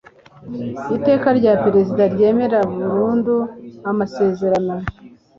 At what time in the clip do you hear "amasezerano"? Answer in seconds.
3.89-4.75